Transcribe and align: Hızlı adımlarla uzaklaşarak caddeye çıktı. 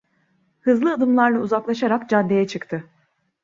Hızlı 0.61 0.93
adımlarla 0.93 1.39
uzaklaşarak 1.39 2.09
caddeye 2.09 2.47
çıktı. 2.47 2.83